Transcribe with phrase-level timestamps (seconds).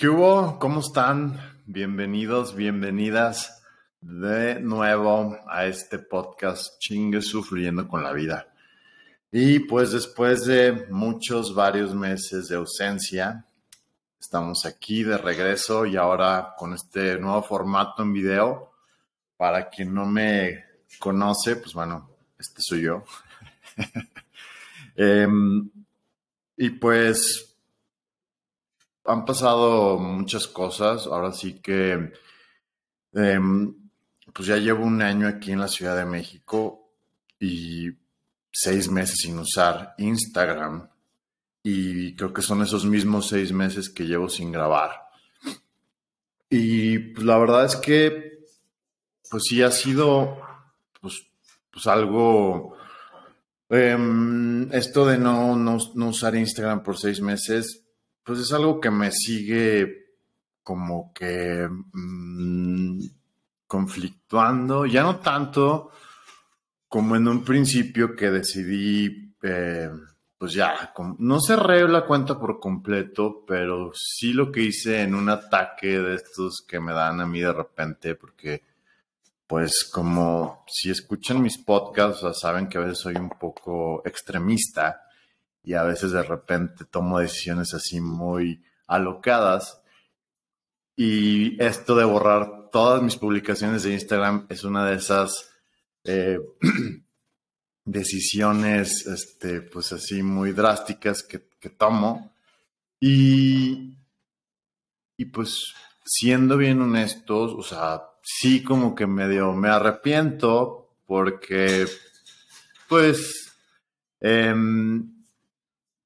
[0.00, 0.58] ¿Qué hubo?
[0.58, 1.38] ¿Cómo están?
[1.66, 3.62] Bienvenidos, bienvenidas
[4.00, 8.50] de nuevo a este podcast Chingue Sufriendo con la Vida.
[9.30, 13.44] Y pues después de muchos, varios meses de ausencia,
[14.18, 18.72] estamos aquí de regreso y ahora con este nuevo formato en video.
[19.36, 20.64] Para quien no me
[20.98, 22.08] conoce, pues bueno,
[22.38, 23.04] este soy yo.
[24.96, 25.70] Em,
[26.56, 27.49] y pues
[29.04, 31.06] han pasado muchas cosas.
[31.06, 32.12] Ahora sí que,
[33.12, 33.74] em,
[34.32, 36.92] pues ya llevo un año aquí en la Ciudad de México
[37.38, 37.90] y
[38.52, 40.88] seis meses sin usar Instagram.
[41.62, 45.08] Y creo que son esos mismos seis meses que llevo sin grabar.
[46.48, 48.40] Y pues la verdad es que,
[49.30, 50.40] pues sí ha sido,
[51.00, 51.26] pues,
[51.70, 52.76] pues algo,
[53.68, 57.84] em, esto de no, no, no usar Instagram por seis meses,
[58.30, 60.14] pues es algo que me sigue
[60.62, 63.00] como que mm,
[63.66, 65.90] conflictuando, ya no tanto
[66.86, 69.90] como en un principio que decidí, eh,
[70.38, 75.28] pues ya, no cerré la cuenta por completo, pero sí lo que hice en un
[75.28, 78.62] ataque de estos que me dan a mí de repente, porque
[79.44, 85.02] pues como si escuchan mis podcasts, saben que a veces soy un poco extremista
[85.62, 89.82] y a veces de repente tomo decisiones así muy alocadas.
[90.96, 95.50] Y esto de borrar todas mis publicaciones de Instagram es una de esas
[96.04, 96.38] eh,
[97.84, 101.38] decisiones, este, pues así muy drásticas que,
[101.70, 102.34] tomo.
[102.98, 103.96] Y,
[105.16, 111.86] y pues siendo bien honestos, o sea, sí como que medio me arrepiento porque,
[112.88, 113.52] pues,
[114.20, 114.54] eh,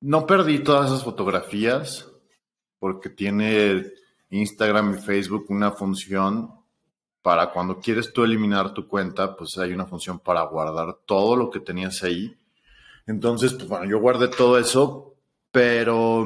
[0.05, 2.07] no perdí todas esas fotografías
[2.79, 3.91] porque tiene
[4.29, 6.51] Instagram y Facebook una función
[7.23, 11.49] para cuando quieres tú eliminar tu cuenta, pues hay una función para guardar todo lo
[11.49, 12.37] que tenías ahí.
[13.07, 15.15] Entonces, pues bueno, yo guardé todo eso,
[15.51, 16.23] pero,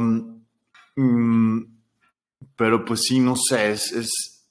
[0.97, 1.63] mm,
[2.57, 4.45] pero pues sí, no sé, es,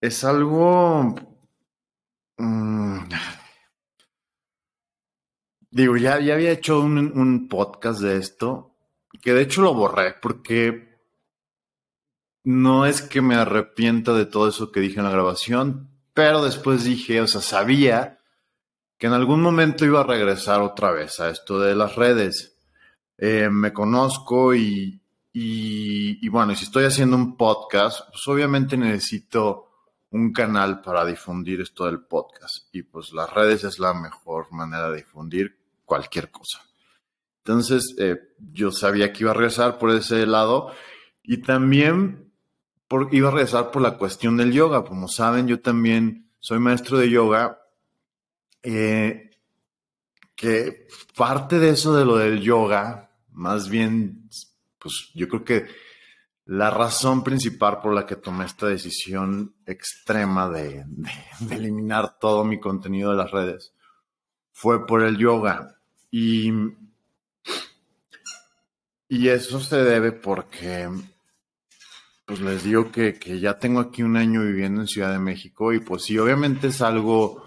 [0.00, 1.14] es, algo...
[2.38, 3.00] Mm,
[5.72, 8.74] Digo, ya, ya había hecho un, podcast de esto,
[9.22, 10.98] que de hecho lo borré porque
[12.42, 16.82] no es que me arrepienta de todo eso que dije en la grabación, pero después
[16.82, 18.18] dije, o sea, sabía
[18.98, 22.58] que en algún momento iba a regresar otra vez a esto de las redes.
[23.16, 25.00] Eh, me conozco y,
[25.32, 29.68] y, y, bueno, si estoy haciendo un podcast, pues obviamente necesito
[30.10, 32.74] un canal para difundir esto del podcast.
[32.74, 35.59] Y pues las redes es la mejor manera de difundir
[35.90, 36.60] cualquier cosa.
[37.38, 38.16] Entonces, eh,
[38.52, 40.72] yo sabía que iba a regresar por ese lado
[41.24, 42.32] y también
[42.86, 44.84] por, iba a regresar por la cuestión del yoga.
[44.84, 47.60] Como saben, yo también soy maestro de yoga.
[48.62, 49.30] Eh,
[50.36, 50.86] que
[51.16, 54.30] parte de eso de lo del yoga, más bien,
[54.78, 55.66] pues yo creo que
[56.44, 60.84] la razón principal por la que tomé esta decisión extrema de
[61.50, 63.74] eliminar todo mi contenido de las redes
[64.52, 65.79] fue por el yoga.
[66.10, 66.50] Y,
[69.08, 70.88] y eso se debe porque,
[72.24, 75.80] pues les digo que, ya tengo aquí un año viviendo en Ciudad de México y
[75.80, 77.44] pues sí, obviamente es algo,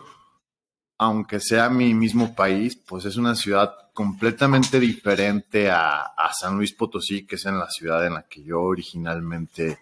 [0.98, 7.26] aunque sea mi mismo país, pues es una ciudad completamente diferente a, San Luis Potosí,
[7.28, 9.78] que es en la ciudad en la que yo originalmente,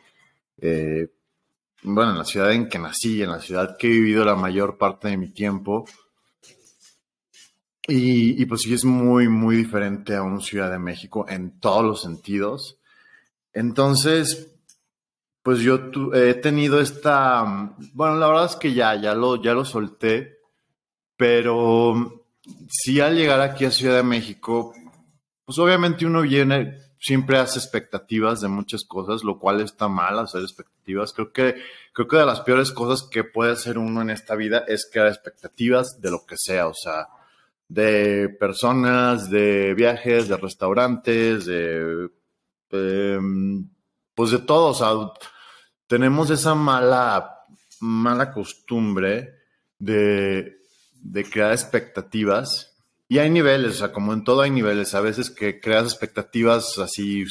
[0.60, 1.08] eh,
[1.84, 4.78] bueno, en la ciudad en que nací, en la ciudad que he vivido la mayor
[4.78, 5.86] parte de mi tiempo.
[7.88, 12.02] Y, pues sí es muy, muy diferente a una Ciudad de México en todos los
[12.02, 12.78] sentidos.
[13.54, 14.52] Entonces,
[15.42, 19.66] pues yo he tenido esta, bueno, la verdad es que ya, ya lo, ya lo
[19.66, 20.38] solté,
[21.18, 22.24] pero
[22.70, 24.74] sí al llegar aquí a Ciudad de México,
[25.44, 30.42] pues obviamente uno viene, siempre hace expectativas de muchas cosas, lo cual está mal hacer
[30.42, 31.14] expectativas.
[31.14, 31.56] Creo que,
[31.94, 35.08] creo que de las peores cosas que puede hacer uno en esta vida es crear
[35.08, 37.08] expectativas de lo que sea, o sea,
[37.72, 42.10] de personas, de viajes, de restaurantes, de...
[42.72, 43.70] Em,
[44.14, 45.14] pues de todo,
[45.88, 47.46] tenemos esa mala,
[47.80, 49.36] mala costumbre
[49.80, 50.58] de,
[50.96, 52.78] de crear expectativas.
[53.08, 56.78] Y hay niveles, o sea, como en todo hay niveles, a veces que creas expectativas
[56.78, 57.24] así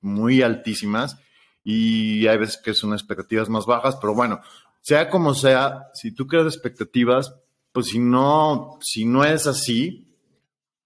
[0.00, 1.18] muy altísimas
[1.64, 4.40] y hay veces que son expectativas más bajas, pero bueno,
[4.80, 7.34] sea como sea, si tú creas expectativas,
[7.78, 10.12] pues si no, si no es así,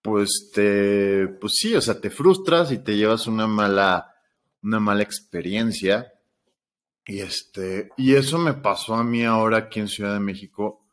[0.03, 4.15] pues te, pues sí, o sea, te frustras y te llevas una mala,
[4.63, 6.13] una mala experiencia.
[7.07, 10.85] Y, este, y eso me pasó a mí ahora aquí en Ciudad de México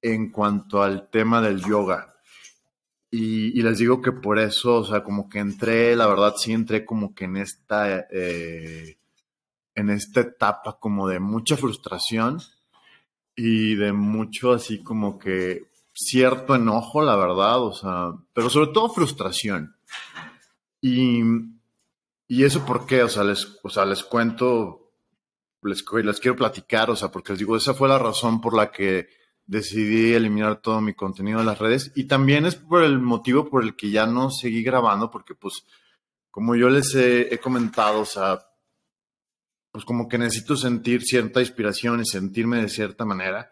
[0.00, 2.14] en cuanto al tema del yoga.
[3.10, 6.86] Y, les digo que por eso, o sea, como que entré, la verdad sí entré
[6.86, 8.96] como que en esta, eh,
[9.74, 12.40] en esta etapa como de mucha frustración
[13.36, 18.88] y de mucho así como que cierto enojo, la verdad, o sea, pero sobre todo
[18.88, 19.76] frustración.
[20.80, 21.22] Y,
[22.28, 24.92] y eso por qué, o sea, les, o sea, les cuento,
[25.62, 28.70] les, les quiero platicar, o sea, porque les digo, esa fue la razón por la
[28.70, 29.08] que
[29.46, 33.62] decidí eliminar todo mi contenido de las redes y también es por el motivo por
[33.62, 35.64] el que ya no seguí grabando, porque pues
[36.30, 38.40] como yo les he, comentado, o sea,
[39.74, 43.50] pues como que necesito sentir cierta inspiración y sentirme de cierta manera.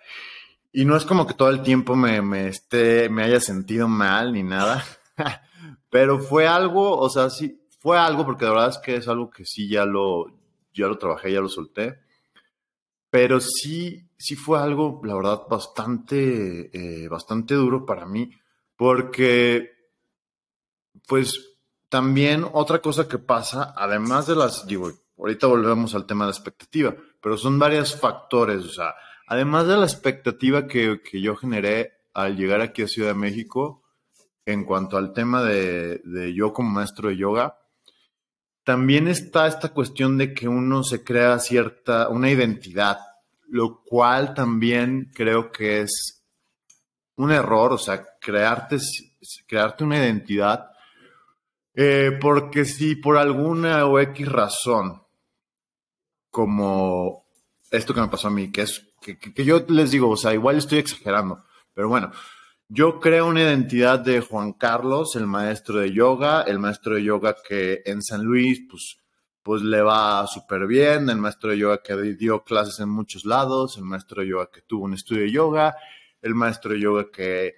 [0.73, 4.33] Y no es como que todo el tiempo me, me, esté, me haya sentido mal
[4.33, 4.85] ni nada,
[5.91, 9.31] pero fue algo, o sea, sí, fue algo porque la verdad es que es algo
[9.31, 10.27] que sí ya lo,
[10.73, 11.99] ya lo trabajé, ya lo solté,
[13.11, 18.31] pero sí, sí fue algo, la verdad, bastante, eh, bastante duro para mí,
[18.77, 19.73] porque,
[21.09, 21.57] pues,
[21.89, 26.37] también otra cosa que pasa, además de las, digo, ahorita volvemos al tema de la
[26.37, 28.95] expectativa, pero son varios factores, o sea,
[29.29, 33.85] además de la expectativa que, yo generé al llegar aquí a Ciudad de México,
[34.45, 37.57] en cuanto al tema de, de yo como maestro de yoga,
[38.65, 42.99] también está esta cuestión de que uno se crea cierta, una identidad,
[43.49, 46.25] lo cual también creo que es
[47.15, 48.79] un error, o sea, crearte,
[49.47, 50.73] crearte una identidad,
[51.75, 55.02] eh, porque si por alguna o X razón,
[56.33, 57.27] como
[57.71, 60.33] esto que me pasó a mí, que es que, que yo les digo, o sea,
[60.33, 61.45] igual estoy exagerando,
[61.75, 62.11] pero bueno,
[62.69, 67.37] yo creo una identidad de Juan Carlos, el maestro de yoga, el maestro de yoga
[67.47, 68.97] que en San Luis, pues,
[69.43, 73.77] pues le va súper bien, el maestro de yoga que dio clases en muchos lados,
[73.77, 75.77] el maestro de yoga que tuvo un estudio de yoga,
[76.23, 77.57] el maestro de yoga que,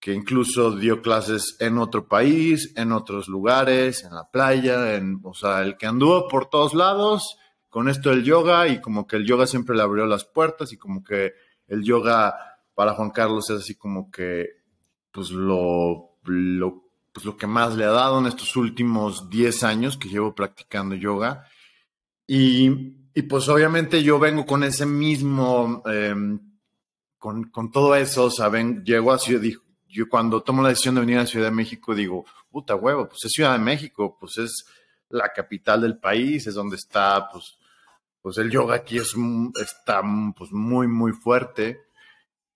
[0.00, 5.34] que incluso dio clases en otro país, en otros lugares, en la playa, en, o
[5.34, 7.38] sea, el que anduvo por todos lados
[7.68, 10.76] con esto del yoga y como que el yoga siempre le abrió las puertas y
[10.76, 11.34] como que
[11.66, 12.34] el yoga
[12.74, 14.58] para Juan Carlos es así como que
[15.10, 20.08] pues lo, pues lo que más le ha dado en estos últimos 10 años que
[20.08, 21.44] llevo practicando yoga.
[22.26, 22.70] Y,
[23.28, 26.38] pues obviamente yo vengo con ese mismo, em,
[27.18, 28.84] con, todo eso, ¿saben?
[28.84, 29.42] Llego a Ciudad,
[29.88, 33.24] yo cuando tomo la decisión de venir a Ciudad de México digo, puta huevo, pues
[33.24, 34.66] es Ciudad de México, pues es
[35.08, 37.57] la capital del país, es donde está, pues,
[38.28, 39.14] pues el yoga aquí es,
[39.58, 40.02] está
[40.36, 41.86] pues muy, muy fuerte.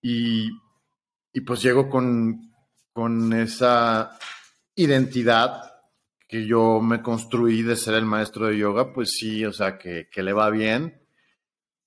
[0.03, 0.51] Y,
[1.47, 2.53] pues llego con,
[2.93, 4.19] con esa
[4.75, 5.73] identidad
[6.29, 10.11] que yo me construí de ser el maestro de yoga, pues sí, o sea, que,
[10.15, 11.03] le va bien.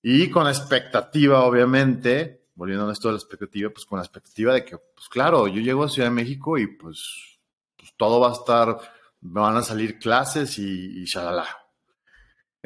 [0.02, 4.52] Y con la expectativa, obviamente, volviendo a esto de la expectativa, pues con la expectativa
[4.52, 7.38] de que, pues claro, yo llego a Ciudad de México y pues,
[7.76, 8.80] pues todo va a estar,
[9.20, 11.46] van a salir clases y, y shalala.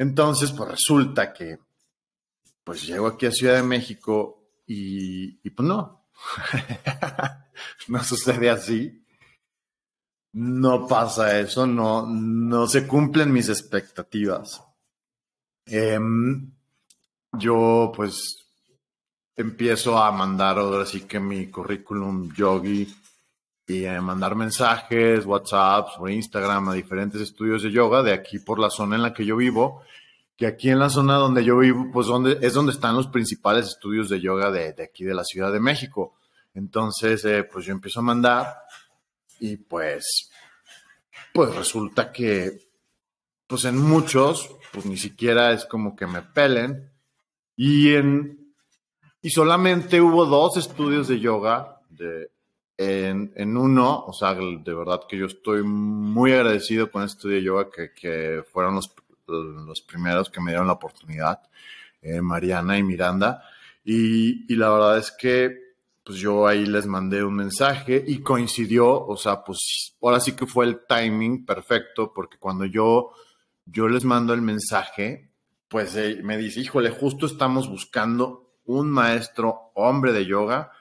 [0.01, 1.59] Entonces, pues resulta que,
[2.63, 6.07] pues llego aquí a Ciudad de México y, pues no,
[7.87, 9.05] no sucede así.
[10.33, 14.63] No pasa eso, no, no se cumplen mis expectativas.
[15.67, 16.51] Em,
[17.33, 18.47] yo pues
[19.35, 22.91] empiezo a mandar ahora sí que mi currículum yogi
[23.79, 28.59] y a mandar mensajes, WhatsApp o Instagram a diferentes estudios de yoga de aquí por
[28.59, 29.83] la zona en la que yo vivo
[30.41, 33.67] que aquí en la zona donde yo vivo, pues donde, es donde están los principales
[33.67, 36.15] estudios de yoga de, aquí de la Ciudad de México.
[36.55, 38.57] Entonces, eh, pues yo empiezo a mandar
[39.39, 40.31] y pues,
[41.31, 42.57] pues resulta que,
[43.45, 46.91] pues en muchos, pues ni siquiera es como que me pelen.
[47.55, 48.55] Y en,
[49.21, 52.31] y solamente hubo dos estudios de yoga de,
[52.83, 57.43] en, uno, o sea, de verdad que yo estoy muy agradecido con este estudio de
[57.43, 58.93] yoga que, que fueron los
[59.31, 61.41] los primeros que me dieron la oportunidad,
[62.01, 63.43] eh, Mariana y Miranda.
[63.83, 65.71] Y, la verdad es que
[66.03, 70.47] pues yo ahí les mandé un mensaje y coincidió, o sea, pues ahora sí que
[70.47, 73.11] fue el timing perfecto, porque cuando yo,
[73.65, 75.31] yo les mando el mensaje,
[75.67, 80.71] pues eh, me dice, híjole, justo estamos buscando un maestro hombre de yoga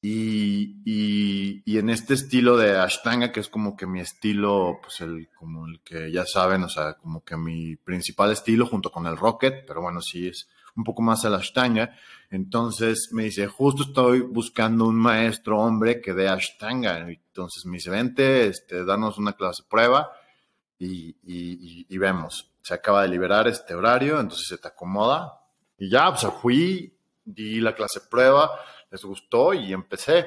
[0.00, 5.66] y, en este estilo de Ashtanga, que es como que mi estilo, pues el, como
[5.66, 9.64] el que ya saben, o sea, como que mi principal estilo junto con el Rocket,
[9.66, 11.96] pero bueno, sí es un poco más el Ashtanga.
[12.30, 16.98] Entonces me dice, justo estoy buscando un maestro hombre que dé Ashtanga.
[16.98, 20.12] Entonces me dice, vente, este, danos una clase prueba
[20.78, 22.52] y, y, y vemos.
[22.62, 25.40] se acaba de liberar este horario, entonces se te acomoda.
[25.76, 28.50] Y ya, pues fui, di la clase prueba,
[28.90, 30.26] les gustó y empecé.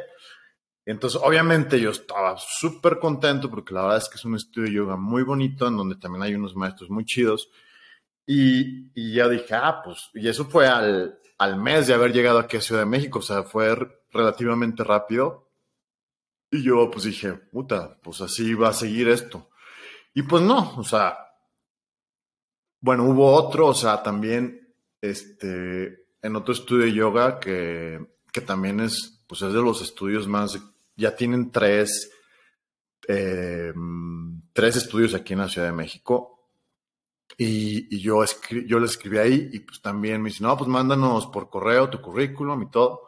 [0.86, 4.76] Entonces, obviamente yo estaba súper contento porque la verdad es que es un estudio de
[4.76, 7.50] yoga muy bonito, en donde también hay unos maestros muy chidos.
[8.26, 12.40] Y, y ya dije, ah, pues, y eso fue al, al mes de haber llegado
[12.40, 13.76] aquí a Ciudad de México, o sea, fue
[14.12, 15.50] relativamente rápido.
[16.52, 19.50] Y yo pues dije, puta, pues así va a seguir esto.
[20.14, 21.18] Y pues no, o sea,
[22.82, 28.00] bueno, hubo otro, o sea, también, este, en otro estudio de yoga que,
[28.32, 30.58] que también es, pues es de los estudios más,
[30.96, 32.12] ya tienen tres,
[33.08, 33.74] eh,
[34.54, 36.28] tres estudios aquí en la Ciudad de México.
[37.38, 38.24] Y, y yo,
[38.68, 42.02] yo le escribí ahí y pues también me dice, no, pues mándanos por correo tu
[42.02, 43.08] currículum y todo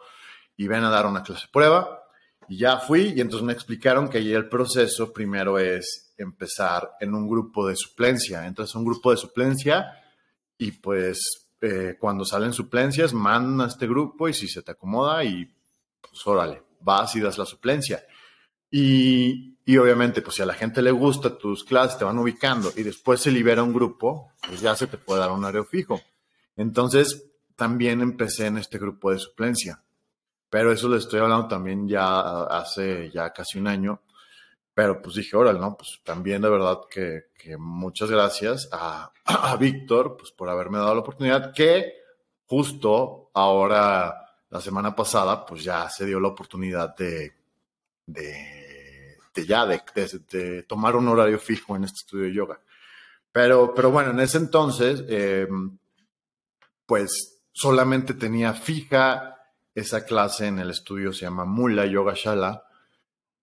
[0.55, 1.99] y ven a dar una clase prueba.
[2.47, 7.13] Y ya fui y entonces me explicaron que ahí el proceso primero es empezar en
[7.13, 8.45] un grupo de suplencia.
[8.45, 10.01] Entonces un grupo de suplencia
[10.57, 15.23] y pues eh, cuando salen suplencias mandan a este grupo y si se te acomoda
[15.23, 15.49] y
[16.01, 18.03] pues órale, vas y das la suplencia.
[18.69, 22.73] Y, y, obviamente, pues si a la gente le gusta tus clases, te van ubicando
[22.75, 26.01] y después se libera un grupo, pues ya se te puede dar un área fijo.
[26.57, 29.81] Entonces, también empecé en este grupo de suplencia.
[30.49, 34.01] Pero eso le estoy hablando también ya hace ya casi un año.
[34.73, 35.77] Pero pues dije, órale, ¿no?
[35.77, 37.25] Pues también de verdad que,
[37.57, 41.93] muchas gracias a, a Víctor, pues por haberme dado la oportunidad, que
[42.45, 47.33] justo ahora, la semana pasada, pues ya se dio la oportunidad de,
[48.05, 48.63] de
[49.33, 52.61] de ya, de, tomar un horario fijo en este estudio de yoga.
[53.31, 55.47] Pero, pero bueno, en ese entonces, eh,
[56.85, 59.37] pues solamente tenía fija
[59.73, 62.63] esa clase en el estudio, se llama Mula Yoga Shala,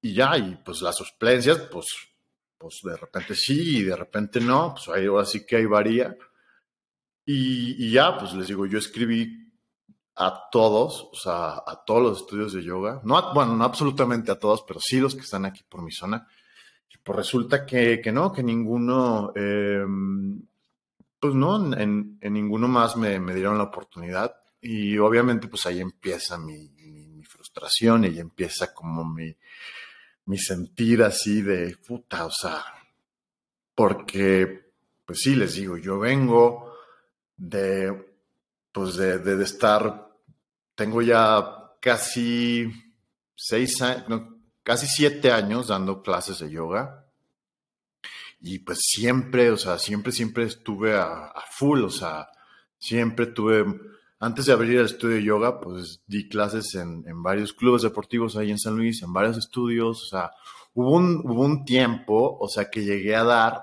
[0.03, 1.87] y ya, y pues las suplencias, pues,
[2.57, 6.17] pues de repente sí y de repente no, pues ahí ahora sí que hay varía.
[7.25, 9.41] Y, y ya, pues les digo, yo escribí
[10.17, 14.39] a todos, o sea, a todos los estudios de yoga, no, bueno, no absolutamente a
[14.39, 16.27] todos, pero sí los que están aquí por mi zona.
[16.93, 20.43] Y pues resulta que, que no, que ninguno, em,
[21.19, 24.35] pues no, en, en, ninguno más me, me, dieron la oportunidad.
[24.61, 29.35] Y obviamente, pues ahí empieza mi, mi, mi frustración y empieza como mi,
[30.27, 32.65] mi sentir así de puta, o sea,
[33.75, 34.73] porque,
[35.07, 36.75] pues sí, les digo, yo vengo
[37.37, 38.15] de,
[38.73, 40.11] pues de, de, estar
[40.75, 42.71] tengo ya casi
[43.35, 47.07] seis años, no, casi siete años dando clases de yoga.
[48.41, 52.31] Y pues siempre, o sea, siempre, siempre estuve a, a, full, o sea,
[52.79, 53.65] siempre tuve,
[54.21, 58.37] antes de abrir el estudio de yoga, pues di clases en, en varios clubes deportivos
[58.37, 60.31] ahí en San Luis, en varios estudios, o sea,
[60.75, 63.63] hubo un, hubo un tiempo, o sea, que llegué a dar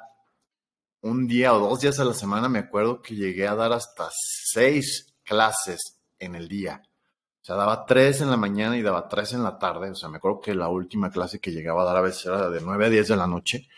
[1.01, 4.09] un día o dos días a la semana, me acuerdo que llegué a dar hasta
[4.11, 6.81] seis clases en el día.
[6.83, 9.91] O sea, daba tres en la mañana y daba tres en la tarde.
[9.91, 12.49] O sea, me acuerdo que la última clase que llegaba a dar a veces era
[12.49, 13.69] de 9 a 10 de la noche.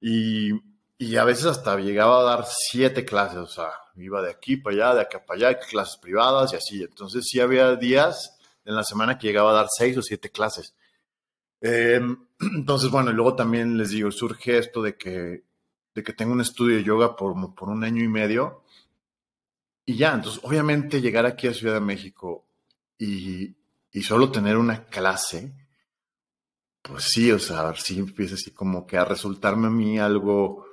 [0.00, 0.52] Y,
[0.98, 3.38] y a veces hasta llegaba a dar siete clases.
[3.38, 6.82] O sea, iba de aquí para allá, de acá para allá, clases privadas y así.
[6.82, 10.74] Entonces sí había días en la semana que llegaba a dar seis o siete clases.
[11.60, 12.00] Eh,
[12.40, 15.44] entonces, bueno, y luego también les digo, surge esto de que,
[15.94, 18.64] de que tengo un estudio de yoga por, por un año y medio.
[19.86, 22.46] Y ya, entonces, obviamente llegar aquí a Ciudad de México
[22.98, 23.54] y,
[23.92, 25.52] y solo tener una clase,
[26.82, 30.66] pues sí, o sea, si empieza así como que a resultarme a mí algo,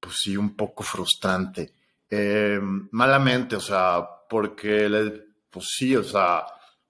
[0.00, 1.74] pues sí, un poco frustrante.
[2.10, 6.44] Eh, malamente, o sea, porque, le, pues sí, o sea,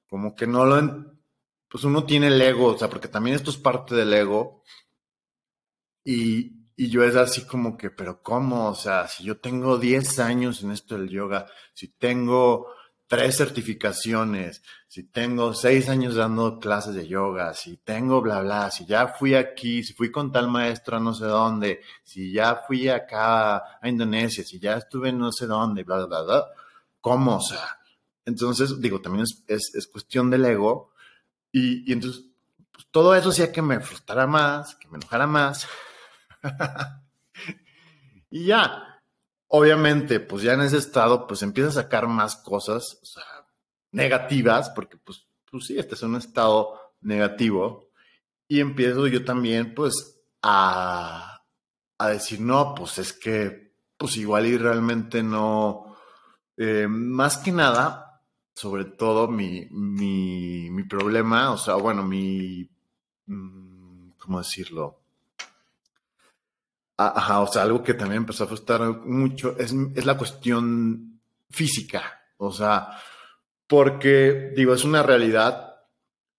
[0.07, 1.15] como que no lo,
[1.69, 4.63] pues uno tiene el ego, o sea, porque también esto es parte del ego.
[6.05, 8.69] Y, y yo es así como que, pero ¿cómo?
[8.69, 12.69] O sea, si yo tengo 10 años en esto del yoga, si tengo
[13.07, 18.87] tres certificaciones, si tengo seis años dando clases de yoga, si tengo bla, bla, si
[18.87, 22.89] ya fui aquí, si fui con tal maestro a no sé dónde, si ya fui
[22.89, 26.47] acá a Indonesia, si ya estuve en no sé dónde, bla, bla, bla,
[27.01, 27.37] ¿cómo?
[27.37, 27.79] O sea,
[28.25, 30.93] entonces, digo, también es, es, es cuestión del ego
[31.53, 32.25] y, y entonces
[32.73, 35.69] pues, todo eso hacía que me frustrara más, que me enojara más.
[38.31, 38.94] y ya,
[39.57, 43.23] obviamente, pues ya en ese estado, pues empieza a sacar más cosas, o sea,
[43.93, 47.93] negativas, porque pues, pues sí, este es un estado negativo.
[48.49, 51.45] Y empiezo yo también, pues, a,
[51.99, 55.99] a decir, no, pues es que, pues igual y realmente no,
[56.57, 58.25] eh, más que nada,
[58.57, 62.69] sobre todo mi, mi, mi problema, o sea, bueno, mi,
[63.27, 65.04] mm, ¿cómo decirlo?
[66.97, 71.21] Ajá, o sea, algo que también empezó a frustrar mucho es, es la cuestión
[71.51, 72.23] física.
[72.37, 72.89] O sea,
[73.67, 75.77] porque, digo, es una realidad,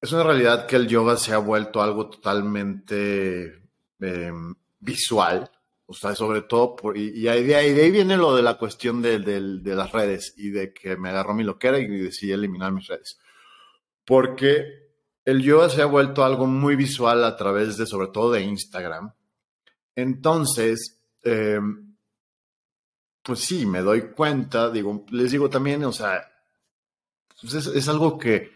[0.02, 3.64] es una realidad que el yoga se ha vuelto algo totalmente
[4.00, 5.50] em, visual.
[5.88, 9.20] O sea, sobre todo, y, de, ahí, de, ahí, viene lo de la cuestión de,
[9.20, 13.20] de, las redes y de que me agarró mi loquera y decidí eliminar mis redes.
[14.04, 14.66] Porque
[15.26, 19.14] el yoga se ha vuelto algo muy visual a través de, sobre todo, de Instagram.
[19.96, 21.96] Entonces, em,
[23.24, 26.22] pues sí, me doy cuenta, digo, les digo también, o sea,
[27.42, 28.52] pues es, algo que,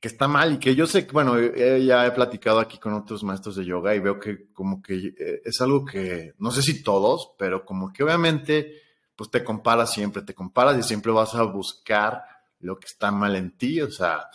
[0.00, 3.22] que, está mal y que yo sé que, bueno, ya he platicado aquí con otros
[3.22, 6.82] maestros de yoga y veo que como que eh, es algo que, no sé si
[6.82, 8.82] todos, pero como que obviamente,
[9.14, 12.24] pues te comparas siempre, te comparas y siempre vas a buscar
[12.60, 14.28] lo que está mal en ti, o sea,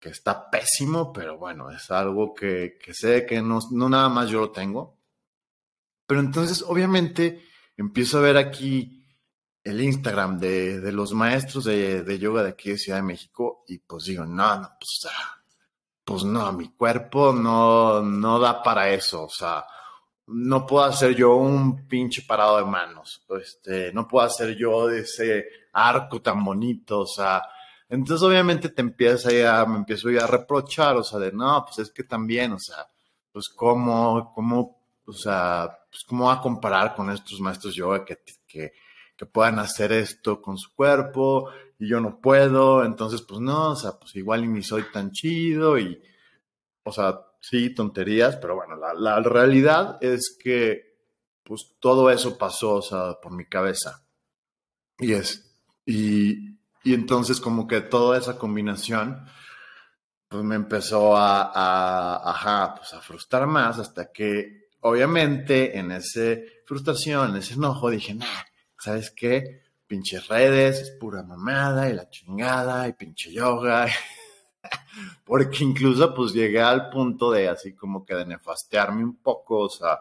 [0.00, 4.28] que está pésimo, pero bueno, es algo que, que sé que no, no nada más
[4.28, 5.01] yo lo tengo.
[6.12, 7.42] Pero entonces, obviamente,
[7.74, 9.02] empiezo a ver aquí
[9.64, 14.04] el Instagram de, los maestros de, yoga de aquí de Ciudad de México y pues
[14.04, 15.08] digo, no, no, pues,
[16.04, 19.64] pues no, mi cuerpo no, no da para eso, o sea,
[20.26, 25.46] no puedo hacer yo un pinche parado de manos, este, no puedo hacer yo ese
[25.72, 27.42] arco tan bonito, o sea,
[27.88, 31.78] entonces obviamente te empieza a, me empiezo a, a reprochar, o sea, de no, pues
[31.78, 32.86] es que también, o sea,
[33.32, 34.81] pues cómo, cómo,
[35.16, 38.72] o sea, pues cómo va a comparar con estos maestros yoga que, que
[39.16, 43.76] que puedan hacer esto con su cuerpo y yo no puedo, entonces pues no, o
[43.76, 46.02] sea, pues igual ni soy tan chido y,
[46.82, 50.96] o sea, sí, tonterías, pero bueno, la, realidad es que
[51.44, 54.04] pues todo eso pasó, o sea, por mi cabeza.
[54.98, 59.24] Y es, y, y entonces como que toda esa combinación
[60.28, 66.38] pues me empezó a, a, ajá, pues a frustrar más hasta que obviamente en esa
[66.66, 68.42] frustración, en ese enojo dije, nah,
[68.78, 69.62] ¿sabes qué?
[69.86, 73.86] Pinches redes, es pura mamada y la chingada y pinche yoga.
[75.24, 79.68] Porque incluso pues llegué al punto de así como que de nefastearme un poco, o
[79.68, 79.98] sea,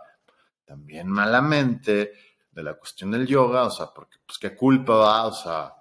[0.65, 2.13] también malamente
[2.51, 5.73] de la cuestión del yoga, o sea, porque pues qué culpa va, o sea,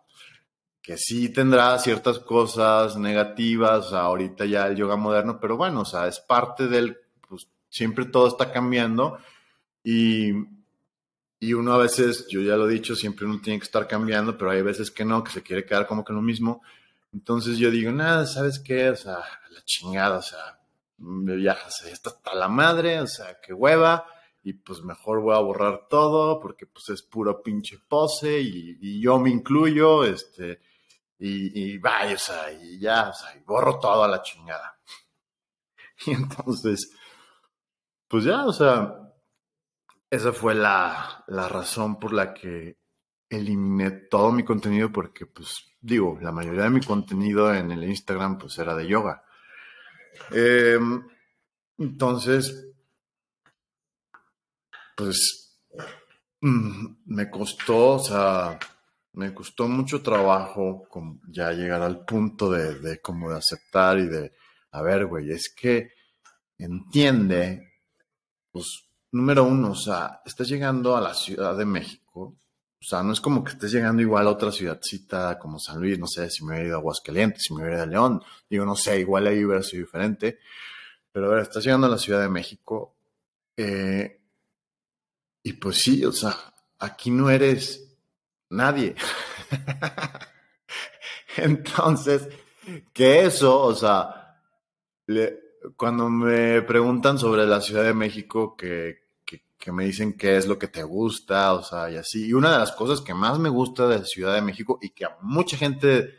[0.81, 6.07] que sí tendrá ciertas cosas negativas, ahorita ya el yoga moderno, pero bueno, o sea,
[6.07, 6.97] es parte del,
[7.71, 9.19] siempre todo está cambiando
[9.83, 10.33] y
[11.43, 14.37] y uno a veces, yo ya lo he dicho, siempre uno tiene que estar cambiando,
[14.37, 16.63] pero hay veces que no, que se quiere quedar como que lo mismo.
[17.15, 18.91] Entonces yo digo, nada, ¿sabes qué?
[18.91, 20.61] O sea, la chingada, o sea,
[20.99, 24.07] ya, o sea, está hasta la madre, o sea, qué hueva,
[24.43, 29.19] y pues mejor voy a borrar todo, porque pues es puro pinche pose, y, yo
[29.19, 30.61] me incluyo, este,
[31.19, 34.79] y, y vaya, o sea, y ya, o sea, y borro todo a la chingada.
[36.07, 36.93] Y entonces,
[38.11, 39.15] pues ya, o sea,
[40.11, 42.77] esa fue la, razón por la que
[43.29, 48.37] eliminé todo mi contenido porque, pues, digo, la mayoría de mi contenido en el Instagram,
[48.37, 49.23] pues, era de yoga.
[50.33, 51.07] Em,
[51.79, 52.73] entonces,
[54.97, 55.61] pues,
[56.41, 58.59] mm, me costó, o sea,
[59.13, 60.89] me costó mucho trabajo
[61.29, 64.33] ya llegar al punto de, de como de aceptar y de,
[64.73, 65.93] a ver, güey, es que
[66.59, 67.70] entiende,
[68.51, 72.37] pues, número uno, o sea, estás llegando a la Ciudad de México,
[72.81, 75.99] o sea, no es como que estés llegando igual a otra ciudadcita como San Luis,
[75.99, 78.65] no sé, si me hubiera ido a Aguascalientes, si me hubiera ido a León, digo,
[78.65, 80.39] no sé, igual ahí hubiera sido diferente,
[81.13, 82.95] pero a ver, estás llegando a la Ciudad de México,
[83.57, 84.21] eh,
[85.43, 86.35] y pues sí, o sea,
[86.79, 87.97] aquí no eres
[88.51, 88.95] nadie.
[91.37, 92.29] Entonces,
[92.93, 94.41] que eso, o sea,
[95.07, 99.09] le, cuando me preguntan sobre la Ciudad de México, que,
[99.73, 102.29] me dicen qué es lo que te gusta, o sea, y así.
[102.29, 105.05] Y una de las cosas que más me gusta de Ciudad de México y que
[105.05, 106.15] a mucha gente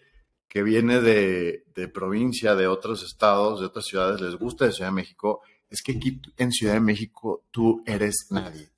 [0.47, 4.95] que viene de, provincia, de otros estados, de otras ciudades, les gusta de Ciudad de
[4.95, 8.69] México, es que aquí en Ciudad de México tú eres nadie.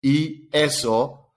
[0.00, 1.34] Y eso,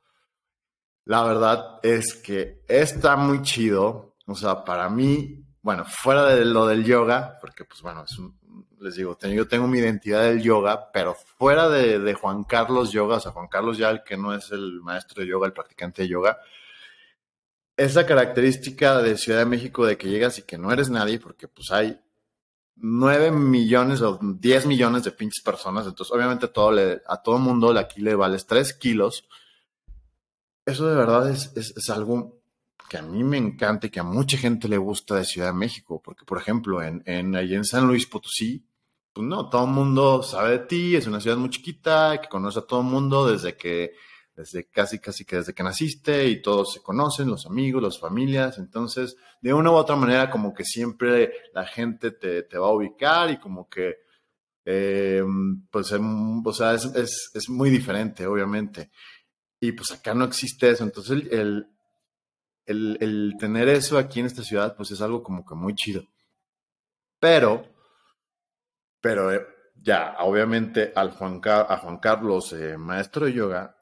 [1.06, 4.16] la verdad es que está muy chido.
[4.26, 8.40] O sea, para mí, bueno, fuera de lo del yoga, porque pues bueno, es un,
[8.80, 13.20] les digo, yo tengo mi identidad del yoga, pero fuera de, Juan Carlos Yoga, o
[13.20, 16.08] sea, Juan Carlos ya el que no es el maestro de yoga, el practicante de
[16.08, 16.38] yoga,
[17.78, 21.48] esa característica de Ciudad de México de que llegas y que no eres nadie, porque
[21.48, 22.00] pues hay
[22.76, 27.78] nueve millones o diez millones de pinches personas, entonces obviamente todo le, a todo mundo
[27.78, 29.28] aquí le vales tres kilos.
[30.66, 32.40] Eso de verdad es, es algo
[32.90, 35.54] que a mí me encanta y que a mucha gente le gusta de Ciudad de
[35.54, 38.66] México, porque por ejemplo, en, en, en San Luis Potosí,
[39.14, 42.60] pues no, todo el mundo sabe de ti, es una ciudad muy chiquita, que conoce
[42.60, 43.94] a todo el mundo desde que,
[44.36, 48.58] desde casi, casi que desde que naciste y todos se conocen, los amigos, las familias,
[48.58, 52.74] entonces, de una u otra manera, como que siempre la gente te, te va a
[52.74, 53.98] ubicar y como que,
[54.66, 55.24] eh,
[55.72, 58.92] pues, em, o sea, es, es, es, muy diferente, obviamente.
[59.60, 61.68] Y pues acá no existe eso, entonces el,
[62.66, 66.04] el, el tener eso aquí en esta ciudad, pues es algo como que muy chido.
[67.20, 67.66] Pero,
[69.02, 73.76] pero eh, ya, obviamente al Juan, a Juan Carlos, eh, maestro de yoga,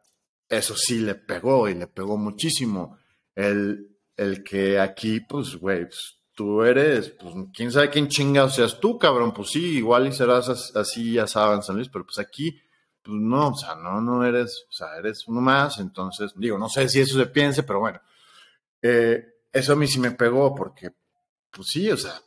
[0.47, 2.97] eso sí le pegó y le pegó muchísimo.
[3.35, 8.79] El, el que aquí, pues, güey, pues, tú eres, pues, quién sabe quién chingado seas
[8.79, 9.33] tú, cabrón.
[9.33, 12.61] Pues sí, igual y serás así, ya saben, San Luis, pero pues aquí,
[13.01, 15.79] pues no, o sea, no, no eres, o sea, eres uno más.
[15.79, 17.99] Entonces, digo, no sé si eso se piense, pero bueno,
[18.81, 20.91] eh, eso a mí sí me pegó porque,
[21.51, 22.21] pues sí, o sea,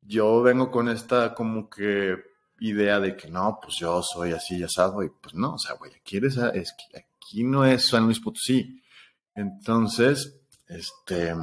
[0.00, 2.29] yo vengo con esta como que
[2.60, 5.92] idea de que no, pues yo soy así asado y pues no, o sea, güey,
[5.94, 8.82] aquí, eres, es, aquí no es San Luis Potosí.
[9.34, 11.34] Entonces, este,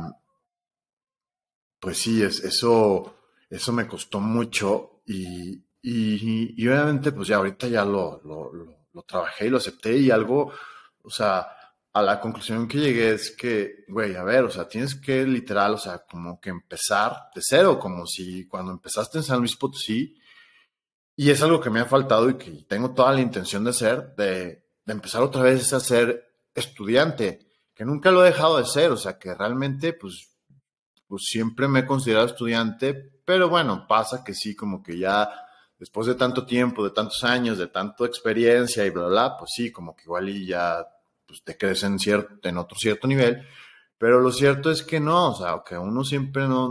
[1.80, 3.16] pues sí, es, eso,
[3.50, 8.52] eso me costó mucho y, y, obviamente pues ya ahorita ya lo, lo,
[8.94, 10.52] lo trabajé y lo acepté y algo,
[11.04, 11.48] o sea,
[11.94, 15.74] a la conclusión que llegué es que, güey, a ver, o sea, tienes que literal,
[15.74, 20.16] o sea, como que empezar de cero, como si cuando empezaste en San Luis Potosí,
[21.18, 24.16] y es algo que me ha faltado y que tengo toda la intención de hacer,
[24.16, 27.40] de, de empezar otra vez a ser estudiante,
[27.74, 30.30] que nunca lo he dejado de ser, o sea, que realmente, pues,
[31.08, 32.94] pues siempre me he considerado estudiante,
[33.26, 35.30] pero bueno, pasa que sí, como que ya
[35.80, 39.72] después de tanto tiempo, de tantos años, de tanta experiencia y bla, bla, pues sí,
[39.72, 40.88] como que igual y ya
[41.26, 43.44] pues, te crees en, cierto, en otro cierto nivel.
[43.98, 46.70] Pero lo cierto es que no, o sea, que uno siempre no,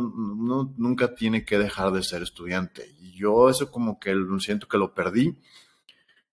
[0.76, 2.94] nunca tiene que dejar de ser estudiante.
[3.00, 5.36] Y yo eso como que siento que lo perdí.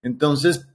[0.04, 0.68] Entonces,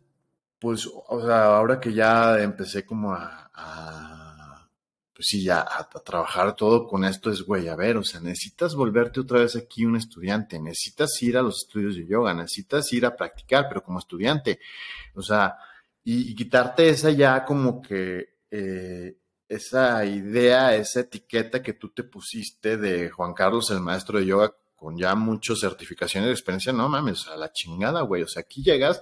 [0.58, 4.68] pues, o sea, ahora que ya empecé como a,
[5.14, 8.74] pues sí, ya a, trabajar todo con esto es, güey, a ver, o sea, necesitas
[8.74, 13.06] volverte otra vez aquí un estudiante, necesitas ir a los estudios de yoga, necesitas ir
[13.06, 14.60] a practicar, pero como estudiante.
[15.14, 15.56] O sea,
[16.04, 19.16] y, quitarte esa ya como que eh,
[19.48, 24.54] esa idea, esa etiqueta que tú te pusiste de Juan Carlos, el maestro de yoga,
[24.76, 28.22] con ya muchas certificaciones de experiencia, no mames, a la chingada, güey.
[28.22, 29.00] O sea, aquí llegas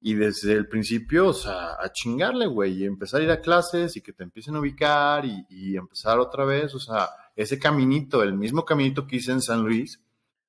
[0.00, 3.96] y desde el principio, o sea, a chingarle, güey, y empezar a ir a clases
[3.96, 8.22] y que te empiecen a ubicar y, y empezar otra vez, o sea, ese caminito,
[8.22, 10.00] el mismo caminito que hice en San Luis,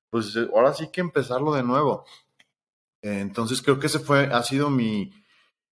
[0.10, 2.06] pues ahora sí que empezarlo de nuevo.
[3.02, 5.12] Entonces creo que ese fue, ha sido mi,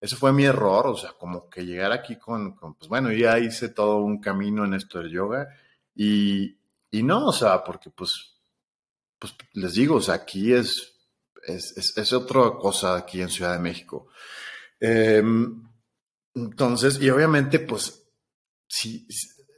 [0.04, 3.70] ese fue mi error, o sea, como que llegar aquí con, pues bueno, ya hice
[3.70, 5.48] todo un camino en esto del yoga
[5.96, 6.58] y,
[6.92, 8.36] no, o sea, porque pues,
[9.18, 10.94] pues les digo, o sea, aquí es,
[11.48, 14.10] es, es, otra cosa aquí en Ciudad de México.
[14.78, 15.70] Em,
[16.36, 18.04] entonces, y obviamente, pues,
[18.68, 19.08] sí,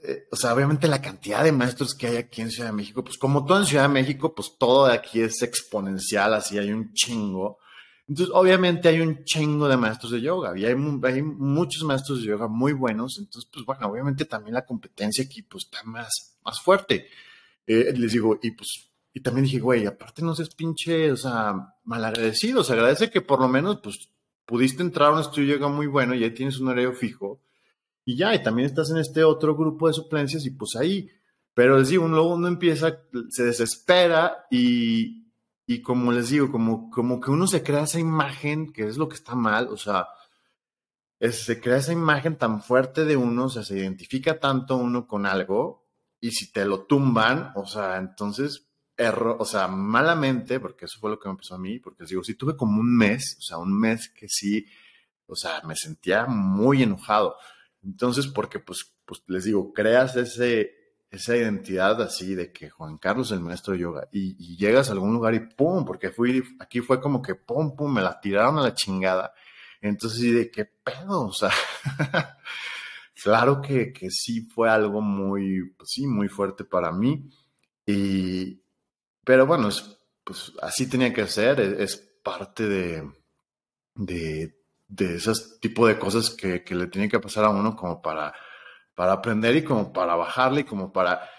[0.04, 3.04] eh, o sea, obviamente la cantidad de maestros que hay aquí en Ciudad de México,
[3.04, 6.72] pues como todo en Ciudad de México, pues todo de aquí es exponencial, así hay
[6.72, 7.58] un chingo.
[8.08, 12.48] Entonces, obviamente hay un chingo de maestros de yoga y hay, muchos maestros de yoga
[12.48, 13.18] muy buenos.
[13.18, 17.08] Entonces, pues bueno, obviamente también la competencia aquí pues está más, más fuerte.
[17.66, 21.76] Eh, les digo, y pues, y también dije, güey, aparte no seas pinche, o sea,
[21.84, 22.62] malagradecido.
[22.62, 24.10] O agradece que por lo menos pues
[24.46, 27.42] pudiste entrar a un estudio de yoga muy bueno y ahí tienes un horario fijo.
[28.06, 31.10] Y ya, y también estás en este otro grupo de suplencias y pues ahí.
[31.56, 35.25] Pero les digo, luego uno empieza, se desespera y,
[35.66, 39.10] y como les digo, como, como que uno se crea esa imagen, que es lo
[39.10, 40.08] que está mal, o sea,
[41.20, 45.26] se crea esa imagen tan fuerte de uno, o sea, se identifica tanto uno con
[45.26, 45.86] algo,
[46.20, 51.10] y si te lo tumban, o sea, entonces, error, o sea, malamente, porque eso fue
[51.10, 53.42] lo que me pasó a mí, porque les digo, sí tuve como un mes, o
[53.42, 54.66] sea, un mes que sí,
[55.28, 57.36] o sea, me sentía muy enojado.
[57.84, 60.85] Entonces, porque pues, pues les digo, creas ese,
[61.16, 64.94] esa identidad así de que Juan Carlos es el maestro de yoga y, llegas a
[64.94, 68.58] algún lugar y pum, porque fui, aquí fue como que pum, pum, me la tiraron
[68.60, 69.34] a la chingada.
[69.82, 71.28] Entonces, ¿y de qué pedo?
[71.28, 71.52] O sea,
[73.24, 77.30] claro que, que, sí fue algo muy, pues sí, muy fuerte para mí.
[77.86, 78.62] Y,
[79.24, 83.12] pero bueno, es, pues así tenía que ser, es, parte de,
[83.94, 88.02] de, de esos tipo de cosas que, que le tiene que pasar a uno como
[88.02, 88.34] para
[88.96, 91.30] para aprender y como para bajarle y como para...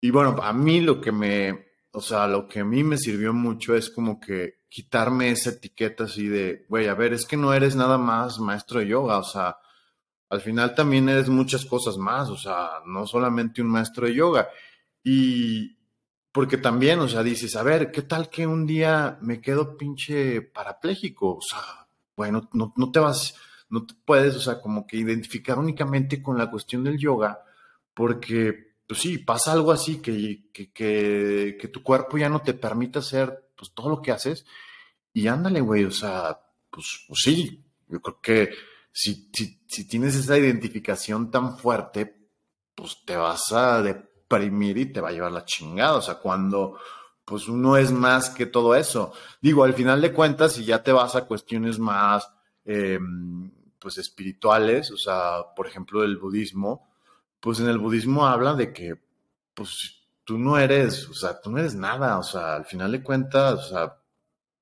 [0.00, 3.32] Y bueno, a mí lo que me, o sea, lo que a mí me sirvió
[3.32, 7.52] mucho es como que quitarme esa etiqueta así de, güey, a ver, es que no
[7.52, 9.58] eres nada más maestro de yoga, o sea,
[10.30, 14.48] al final también eres muchas cosas más, o sea, no solamente un maestro de yoga.
[15.02, 15.76] Y,
[16.32, 20.40] porque también, o sea, dices, a ver, ¿qué tal que un día me quedo pinche
[20.42, 21.36] parapléjico?
[21.36, 23.34] O sea, bueno, no, no te vas,
[23.70, 27.42] no te puedes, o sea, como que identificar únicamente con la cuestión del yoga,
[27.94, 32.98] porque, pues sí, pasa algo así que, que, que, tu cuerpo ya no te permite
[32.98, 34.44] hacer pues, todo lo que haces,
[35.12, 36.38] y ándale, güey, o sea,
[36.70, 38.50] pues, pues sí, yo creo que
[38.92, 42.28] si, si, si, tienes esa identificación tan fuerte,
[42.74, 46.78] pues te vas a deprimir y te va a llevar la chingada, o sea, cuando
[47.30, 49.12] pues uno es más que todo eso.
[49.40, 52.28] Digo, al final de cuentas, si ya te vas a cuestiones más,
[52.64, 56.88] em, pues espirituales, o sea, por ejemplo, el budismo,
[57.40, 58.94] pues en el budismo habla de que,
[59.54, 63.02] pues tú no eres, o sea, tú no eres nada, o sea, al final de
[63.02, 63.96] cuentas, o sea,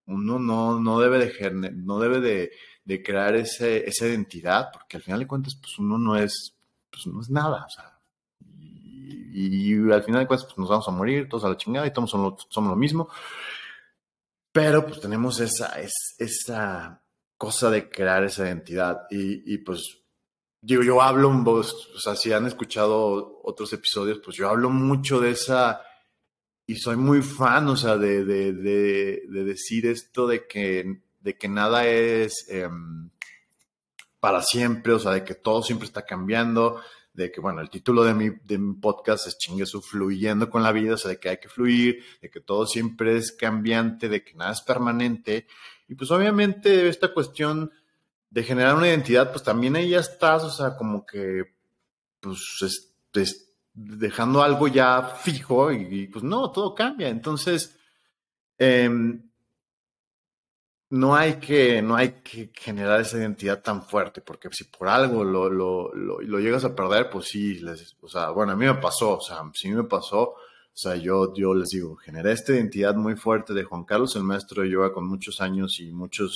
[0.06, 5.20] uno no, no debe de, no debe de, crear ese, esa identidad, porque al final
[5.20, 6.54] de cuentas, pues uno no es,
[6.90, 7.98] pues no es nada, o sea,
[8.40, 11.92] y, al final de cuentas, pues nos vamos a morir, todos a la chingada y
[11.92, 13.08] todos somos, somos lo mismo,
[14.52, 15.74] pero pues tenemos esa,
[16.18, 17.02] esa
[17.38, 19.06] cosa de crear esa identidad.
[19.10, 20.02] Y, y pues
[20.60, 25.30] digo, yo hablo, o sea, si han escuchado otros episodios, pues yo hablo mucho de
[25.30, 25.80] esa,
[26.68, 31.48] y soy muy fan, o sea, de, de, de, decir esto de que, de que
[31.48, 33.08] nada es em,
[34.20, 36.78] para siempre, o sea, de que todo siempre está cambiando,
[37.18, 40.62] de que, bueno, el título de mi, de mi podcast es Chingue su fluyendo con
[40.62, 44.08] la vida, o sea, de que hay que fluir, de que todo siempre es cambiante,
[44.08, 45.48] de que nada es permanente.
[45.88, 47.72] Y pues obviamente esta cuestión
[48.30, 51.56] de generar una identidad, pues también ahí ya estás, o sea, como que,
[52.20, 52.94] pues,
[53.74, 57.08] dejando algo ya fijo y, pues no, todo cambia.
[57.08, 57.76] Entonces,
[58.58, 59.27] em,
[60.90, 65.22] no hay que, no hay que generar esa identidad tan fuerte, porque si por algo
[65.22, 67.60] lo, lo, lo, llegas a perder, pues sí,
[68.00, 70.36] o sea, bueno, a mí me pasó, o sea, mí me pasó, o
[70.72, 74.62] sea, yo, yo les digo, generé esta identidad muy fuerte de Juan Carlos, el maestro
[74.62, 76.30] de yoga con muchos años y muchas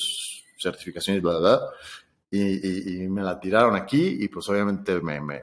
[0.58, 1.60] certificaciones, bla, bla,
[2.30, 5.42] y, y, me la tiraron aquí y pues obviamente me, me,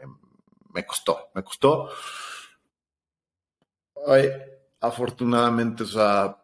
[0.74, 1.90] me costó, me costó.
[4.08, 4.28] Ay,
[4.82, 6.36] afortunadamente, o sea,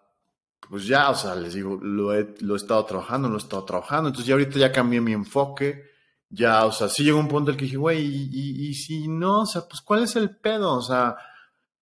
[0.70, 3.64] pues ya, o sea, les digo, lo he, lo he estado trabajando, lo he estado
[3.66, 5.84] trabajando, entonces ya ahorita ya cambié mi enfoque,
[6.30, 9.08] ya, o sea, sí llegó un punto en el que dije, güey, y, y, si
[9.08, 10.74] no, o sea, pues ¿cuál es el pedo?
[10.74, 11.16] O sea,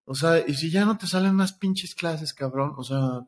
[0.05, 3.21] o sea, y si ya no te salen unas pinches clases, cabrón, o sea,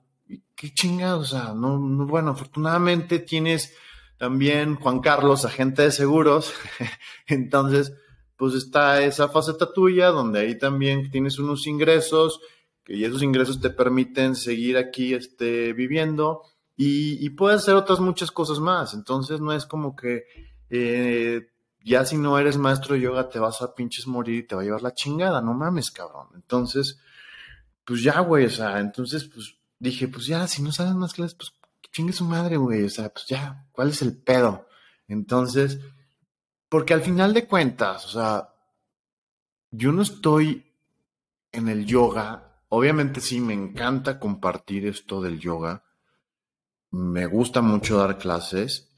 [0.56, 3.74] qué chingada, o sea, no, no, bueno, afortunadamente tienes
[4.18, 6.54] también Juan Carlos, agente de seguros,
[7.28, 7.94] entonces,
[8.38, 12.42] pues está esa faceta tuya, donde ahí también tienes unos ingresos,
[12.86, 16.44] que esos ingresos te permiten seguir aquí este, viviendo
[16.78, 18.94] y, puedes hacer otras muchas cosas más.
[18.94, 20.26] Entonces no es como que
[20.70, 21.48] eh,
[21.84, 24.62] ya si no eres maestro de yoga te vas a pinches morir y te va
[24.62, 26.28] a llevar la chingada, no mames, cabrón.
[26.36, 27.00] Entonces,
[27.84, 31.36] pues ya, güey, o sea, entonces pues dije, pues ya, si no sabes más clases,
[31.36, 31.54] pues
[31.92, 34.68] chingue su madre, güey, o sea, pues ya, ¿cuál es el pedo?
[35.08, 35.80] Entonces,
[36.68, 38.50] porque al final de cuentas, o sea,
[39.72, 40.74] yo no estoy
[41.52, 45.86] en el yoga Obviamente sí, me encanta compartir esto del yoga.
[46.92, 48.92] Me gusta mucho dar clases,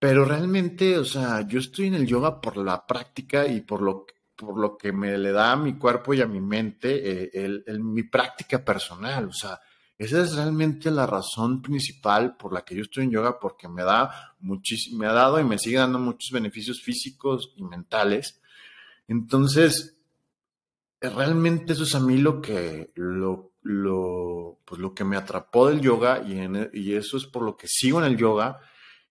[0.00, 4.06] pero realmente, o sea, yo estoy en el yoga por la práctica y por lo,
[4.34, 8.02] por lo que me le da a mi cuerpo y a mi mente eh, mi
[8.02, 9.28] práctica personal.
[9.28, 9.60] O sea,
[9.96, 13.84] esa es realmente la razón principal por la que yo estoy en yoga, porque me
[13.84, 18.40] da me ha dado y me sigue dando muchos beneficios físicos y mentales.
[19.06, 19.95] Entonces,
[21.10, 25.80] realmente eso es a mí lo que, lo, lo, pues lo que me atrapó del
[25.80, 28.60] yoga y, en, y eso es por lo que sigo en el yoga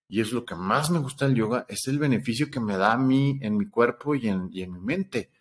[0.08, 2.94] y es lo que más me gusta del yoga, es el beneficio que me da
[2.94, 5.32] a mí en mi cuerpo y en, y en mi mente.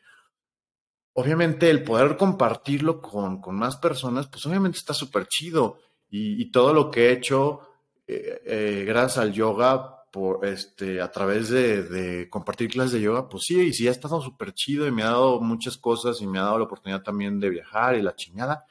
[1.13, 6.51] Obviamente el poder compartirlo con, con más personas, pues obviamente está súper chido y, y,
[6.51, 7.69] todo lo que he hecho
[8.07, 13.43] eh, eh, gracias al yoga, por este, a través de, compartir clases de yoga, pues
[13.49, 16.39] sí, y sí ha estado súper chido y me ha dado muchas cosas y me
[16.39, 18.65] ha dado la oportunidad también de viajar y la chingada.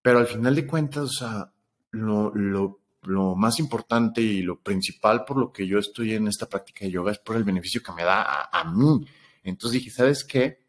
[0.00, 1.52] Pero al final de cuentas, o sea,
[1.90, 6.84] lo, lo, más importante y lo principal por lo que yo estoy en esta práctica
[6.84, 9.04] de yoga es por el beneficio que me da a, a mí.
[9.42, 10.60] Entonces dije, ¿sabes qué?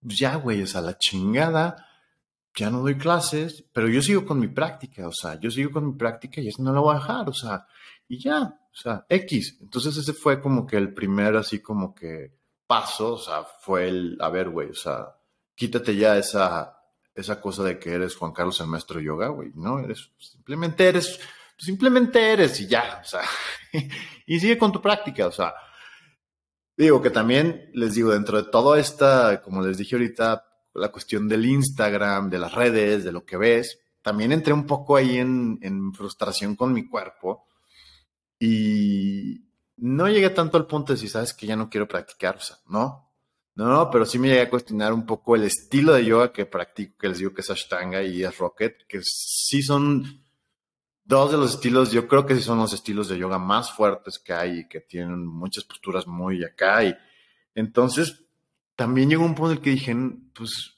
[0.00, 1.88] Pues ya, güey, o sea, la chingada,
[2.54, 5.88] ya no doy clases, pero yo sigo con mi práctica, o sea, yo sigo con
[5.88, 7.66] mi práctica y eso no lo voy a dejar, o sea,
[8.08, 9.58] y ya, o sea, X.
[9.60, 12.32] Entonces ese fue como que el primer así como que
[12.66, 15.16] paso, o sea, fue el, a ver, güey, o sea,
[15.54, 16.80] quítate ya esa,
[17.14, 19.78] esa cosa de que eres Juan Carlos el maestro yoga, güey, ¿no?
[19.80, 21.20] Eres, simplemente eres,
[21.56, 23.22] simplemente eres y ya, o sea,
[24.26, 25.54] y sigue con tu práctica, o sea,
[26.76, 30.44] digo que también les digo, dentro de toda esta, como les dije ahorita,
[30.74, 33.80] la cuestión del Instagram, de las redes, de lo que ves.
[34.00, 37.47] También entré un poco ahí en frustración con mi cuerpo
[38.38, 42.40] y no llegué tanto al punto de decir, sabes que ya no quiero practicar, o
[42.40, 43.04] sea, no.
[43.54, 46.96] No, pero sí me llegué a cuestionar un poco el estilo de yoga que practico,
[46.96, 50.24] que les digo que es Ashtanga y es Rocket, que sí son
[51.04, 54.20] dos de los estilos, yo creo que sí son los estilos de yoga más fuertes
[54.20, 56.84] que hay y que tienen muchas posturas muy acá.
[56.84, 56.94] Y
[57.54, 58.26] entonces
[58.76, 59.96] también llegó un punto en el que dije,
[60.34, 60.76] pues,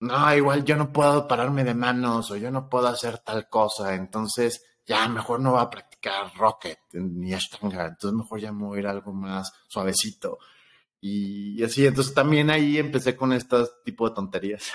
[0.00, 3.94] no, igual yo no puedo pararme de manos o yo no puedo hacer tal cosa.
[3.94, 5.91] Entonces, ya mejor no va a practicar
[6.36, 7.86] Rocket ni Ashtanga.
[7.86, 10.38] Entonces, mejor ya me algo más suavecito.
[11.00, 14.70] Y, así, entonces también ahí empecé con este tipo de tonterías.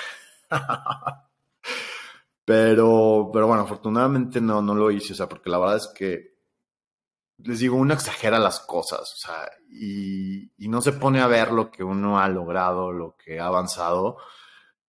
[2.45, 6.37] pero, pero bueno, afortunadamente no, no lo hice, o sea, porque la verdad es que
[7.39, 11.51] les digo, uno exagera las cosas, o sea, y, y, no se pone a ver
[11.51, 14.17] lo que uno ha logrado, lo que ha avanzado.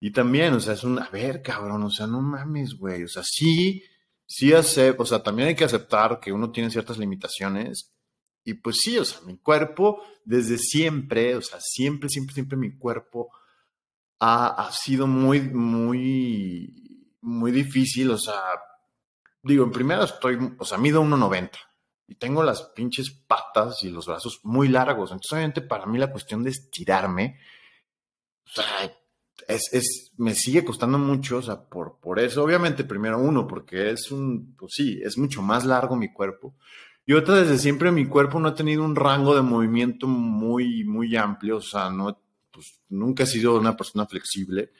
[0.00, 3.08] Y también, o sea, es un, a ver, cabrón, o sea, no mames, güey, o
[3.08, 3.82] sea, sí,
[4.28, 7.94] sí hace, o sea, también hay que aceptar que uno tiene ciertas limitaciones
[8.44, 12.76] y pues sí, o sea, mi cuerpo desde siempre, o sea, siempre, siempre, siempre mi
[12.76, 13.30] cuerpo
[14.20, 18.40] ha, sido muy, muy, muy difícil, o sea,
[19.42, 21.50] digo, en primera estoy, o sea, mido 1,90
[22.06, 25.10] y tengo las pinches patas y los brazos muy largos.
[25.10, 27.38] Entonces, obviamente, para mí la cuestión de estirarme,
[28.46, 28.92] o sea,
[29.48, 33.90] es, es, me sigue costando mucho, o sea, por, por eso, obviamente, primero uno, porque
[33.90, 36.54] es un, pues sí, es mucho más largo mi cuerpo.
[37.06, 41.16] Y otra, desde siempre mi cuerpo no ha tenido un rango de movimiento muy, muy
[41.16, 42.20] amplio, o sea, no,
[42.52, 44.70] pues, nunca he sido una persona flexible.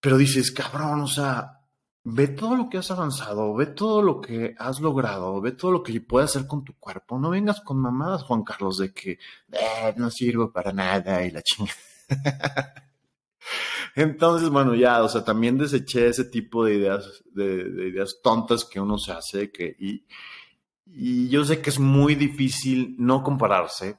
[0.00, 1.62] Pero dices, cabrón, o sea,
[2.04, 5.82] ve todo lo que has avanzado, ve todo lo que has logrado, ve todo lo
[5.82, 7.18] que puedes hacer con tu cuerpo.
[7.18, 9.12] No vengas con mamadas, Juan Carlos, de que
[9.52, 11.74] eh, no sirvo para nada y la chingada.
[13.94, 18.64] Entonces, bueno, ya, o sea, también deseché ese tipo de ideas, de, de ideas tontas
[18.64, 20.04] que uno se hace que, y,
[20.86, 23.98] y yo sé que es muy difícil no compararse.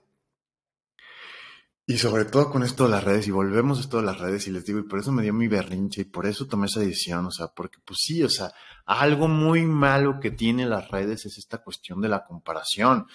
[1.89, 4.45] Y sobre todo con esto de las redes, y volvemos a esto de las redes,
[4.47, 6.81] y les digo, y por eso me dio mi berrinche, y por eso tomé esa
[6.81, 8.51] decisión, o sea, porque pues sí, o sea,
[8.85, 13.07] algo muy malo que tienen las redes es esta cuestión de la comparación.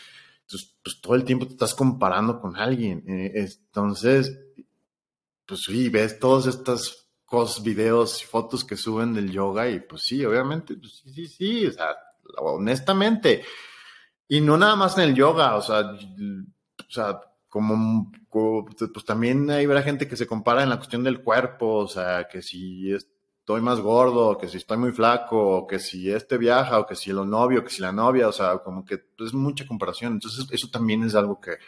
[0.42, 3.05] Entonces, pues todo el tiempo te estás comparando con alguien.
[3.09, 4.38] Eh, entonces,
[5.53, 10.01] pues sí, ves todas estas cosas, videos y fotos que suben del yoga, y pues
[10.01, 11.95] sí, obviamente, pues sí, sí, sí, o sea,
[12.38, 13.45] honestamente.
[14.29, 19.67] Y no nada más en el yoga, o sea, o sea como, pues también hay
[19.67, 23.61] habrá gente que se compara en la cuestión del cuerpo, o sea, que si estoy
[23.61, 27.11] más gordo, que si estoy muy flaco, o que si este viaja, o que si
[27.11, 30.15] el novio, que si la novia, o sea, como que es mucha comparación.
[30.15, 31.59] Entonces, eso también es algo que,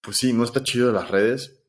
[0.00, 1.63] pues sí, no está chido de las redes.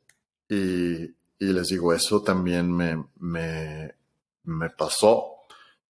[0.50, 5.32] Y, les digo, eso también me, pasó.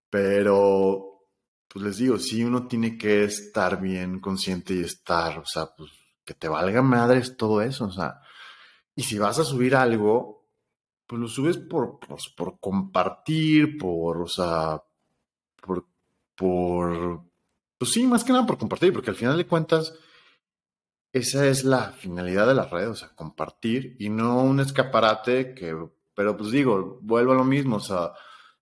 [0.10, 1.12] Pero
[1.68, 5.92] pues les digo, sí, uno tiene que estar bien consciente y estar, o sea, pues
[6.24, 8.22] que te valga madres todo eso, o sea,
[8.96, 10.48] y si vas a subir algo,
[11.06, 14.82] pues lo subes por, pues, por compartir, por, o sea,
[15.62, 15.86] por,
[16.36, 17.22] por,
[17.78, 19.94] pues sí, más que nada por compartir, porque al final de cuentas,
[21.16, 25.74] esa es la finalidad de la red, o sea, compartir y no un escaparate que,
[26.14, 28.12] pero pues digo, vuelvo a lo mismo, o sea,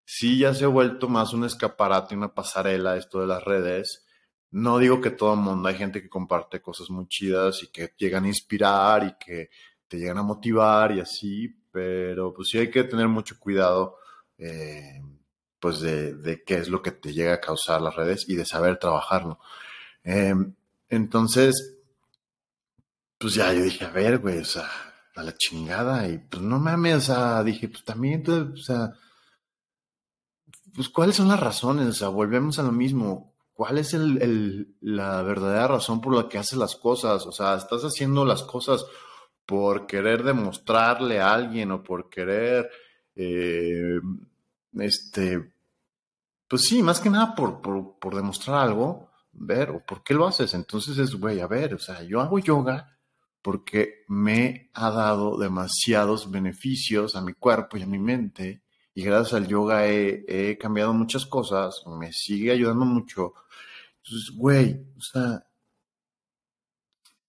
[0.06, 4.06] sí ya se ha vuelto más un escaparate, una pasarela esto de las redes.
[4.52, 7.96] No digo que todo el mundo, hay gente que comparte cosas muy chidas y que
[7.98, 9.50] llegan a inspirar y que
[9.88, 13.98] te llegan a motivar y así, pero pues sí hay que tener mucho cuidado
[14.38, 15.02] eh,
[15.60, 18.78] pues de, qué es lo que te llega a causar las redes y de saber
[18.78, 19.40] trabajarlo.
[20.04, 20.54] Em,
[20.90, 21.80] entonces,
[23.24, 24.70] pues ya yo dije, a ver, güey, o sea,
[25.16, 28.92] a la chingada y pues no mames, o sea, dije, pues también, o sea,
[30.76, 31.88] pues, ¿cuáles son las razones?
[31.88, 33.34] O sea, volvemos a lo mismo.
[33.54, 37.26] ¿Cuál es el, la verdadera razón por la que haces las cosas?
[37.26, 38.86] O sea, ¿estás haciendo las cosas
[39.46, 42.70] por querer demostrarle a alguien o por querer,
[43.16, 44.02] eh,
[44.74, 45.54] este,
[46.50, 50.28] pues sí, más que nada por, por, por demostrar algo, ver, o por qué lo
[50.28, 50.54] haces.
[50.54, 52.90] Entonces es, güey, a ver, o sea, yo hago yoga
[53.44, 58.64] porque me ha dado demasiados beneficios a mi cuerpo y a mi mente
[58.96, 63.34] y gracias al yoga he, cambiado muchas cosas, me sigue ayudando mucho.
[63.98, 65.46] Entonces, güey, o sea,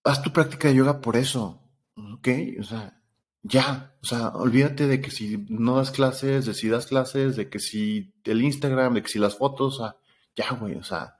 [0.04, 1.62] haz tu práctica de yoga por eso,
[1.96, 2.28] ¿ok?
[2.60, 3.02] O sea,
[3.42, 7.48] ya, o sea, olvídate de que si no das clases, de si das clases, de
[7.48, 9.96] que si el Instagram, de que si las fotos, o sea,
[10.36, 11.18] ya, güey, o sea,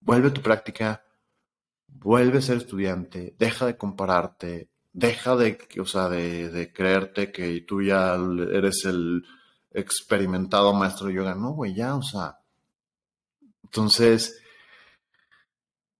[0.00, 1.04] vuelve tu práctica,
[1.92, 7.60] vuelve a ser estudiante, deja de compararte, deja de, o sea, de, de creerte que
[7.62, 9.24] tú ya eres el
[9.70, 11.34] experimentado maestro de yoga.
[11.34, 12.38] No, güey, ya, o sea.
[13.64, 14.40] Entonces,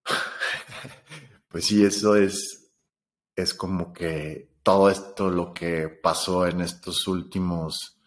[1.48, 2.72] pues sí, eso es,
[3.36, 7.98] es como que todo esto lo que pasó en estos últimos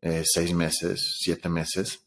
[0.00, 2.06] eh, seis meses, siete meses.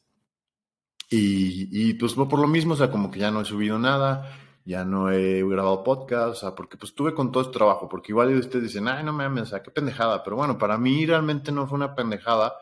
[1.09, 4.30] Y, y, pues por lo mismo, o sea, como que ya no he subido nada,
[4.68, 8.11] ya no he grabado podcast, o sea, porque pues estuve con todo este trabajo, porque
[8.11, 11.53] igual ustedes dicen, ay, no mames, o sea, qué pendejada, pero bueno, para mí realmente
[11.53, 12.53] no fue una pendejada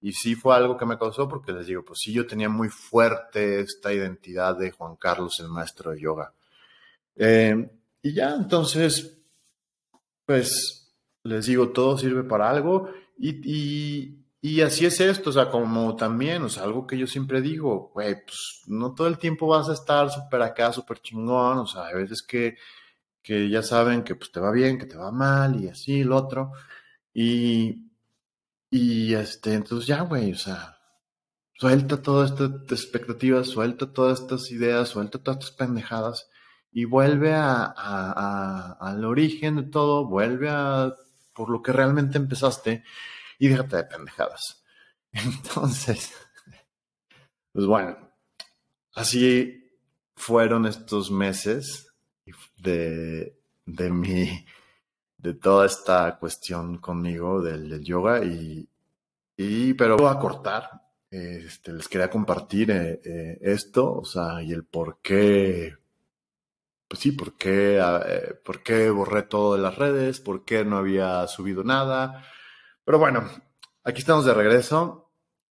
[0.00, 2.68] y sí fue algo que me causó porque les digo, pues sí, yo tenía muy
[2.68, 6.32] fuerte esta identidad de Juan Carlos, el maestro de yoga.
[7.14, 7.70] Eh,
[8.02, 9.20] y ya, entonces,
[10.26, 14.18] pues les digo, todo sirve para algo y
[14.62, 18.24] así es esto, o sea, como también, o sea, algo que yo siempre digo, güey,
[18.24, 21.94] pues no todo el tiempo vas a estar súper acá, súper chingón, o sea, hay
[21.96, 22.56] veces que,
[23.22, 26.12] que ya saben que pues te va bien, que te va mal y así, el
[26.12, 26.52] otro.
[27.12, 27.90] Y,
[28.70, 30.78] y este, entonces ya, güey, o sea,
[31.54, 36.30] suelta todas estas expectativas, suelta todas estas ideas, suelta todas estas pendejadas
[36.72, 40.94] y vuelve a, a, al origen de todo, vuelve a
[41.34, 42.84] por lo que realmente empezaste
[43.38, 44.64] y déjate de pendejadas.
[45.12, 46.12] Entonces,
[47.52, 47.96] pues bueno,
[48.94, 49.58] así
[50.16, 51.86] fueron estos meses
[52.56, 54.44] de, de mi,
[55.16, 58.68] de toda esta cuestión conmigo del, yoga y,
[59.36, 60.70] y, pero voy a cortar.
[61.10, 65.74] Este, les quería compartir eh, eh, esto, o sea, y el por qué,
[66.86, 70.76] pues sí, por qué, eh, por qué borré todo de las redes, por qué no
[70.76, 72.26] había subido nada,
[72.88, 73.28] pero bueno,
[73.84, 75.10] aquí estamos de regreso.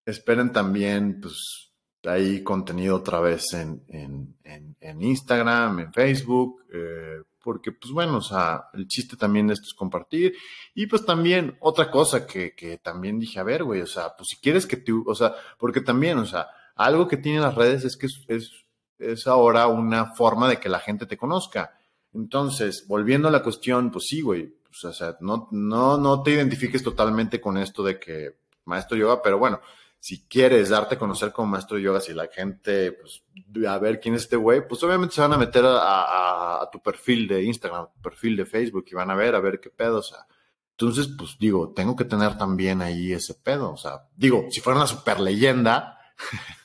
[0.03, 1.71] Esperen también, pues,
[2.03, 8.69] ahí contenido otra vez en, en, Instagram, en Facebook, eh, porque, pues bueno, o sea,
[8.73, 10.33] el chiste también de esto es compartir.
[10.73, 14.29] Y pues también otra cosa que, que también dije, a ver, güey, o sea, pues
[14.31, 17.85] si quieres que tú, o sea, porque también, o sea, algo que tienen las redes
[17.85, 18.51] es que es, es,
[18.97, 21.77] es ahora una forma de que la gente te conozca.
[22.11, 26.31] Entonces, volviendo a la cuestión, pues sí, güey, pues, o sea, no, no, no te
[26.31, 29.59] identifiques totalmente con esto de que maestro yoga, pero bueno,
[29.99, 33.23] si quieres darte a conocer como maestro yoga, si la gente, pues,
[33.67, 37.27] a ver quién es este güey, pues obviamente se van a meter a, tu perfil
[37.27, 40.03] de Instagram, tu perfil de Facebook y van a ver, a ver qué pedo, o
[40.03, 40.25] sea.
[40.71, 44.77] Entonces, pues digo, tengo que tener también ahí ese pedo, o sea, digo, si fuera
[44.77, 45.99] una super leyenda,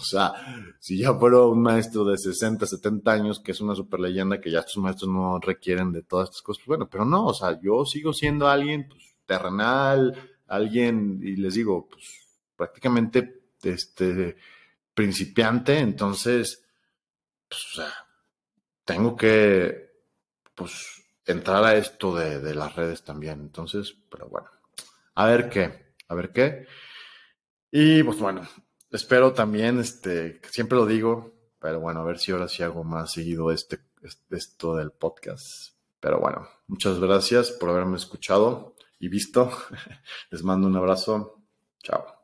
[0.00, 0.32] O sea,
[0.78, 4.50] si ya fuera un maestro de 60, 70 años, que es una super leyenda, que
[4.50, 7.60] ya estos maestros no requieren de todas estas cosas, pues bueno, pero no, o sea,
[7.60, 10.14] yo sigo siendo alguien pues, terrenal,
[10.46, 12.04] alguien, y les digo, pues
[12.56, 14.36] prácticamente este,
[14.94, 16.64] principiante, entonces,
[17.48, 17.92] pues, o sea,
[18.84, 19.90] tengo que,
[20.54, 23.40] pues, entrar a esto de, de las redes también.
[23.40, 24.48] Entonces, pero bueno,
[25.14, 26.66] a ver qué, a ver qué.
[27.70, 28.46] Y pues bueno,
[28.90, 33.12] espero también, este, siempre lo digo, pero bueno, a ver si ahora sí hago más
[33.12, 35.74] seguido este, este, esto del podcast.
[36.00, 39.50] Pero bueno, muchas gracias por haberme escuchado y visto.
[40.30, 41.38] Les mando un abrazo.
[41.82, 42.19] Chao.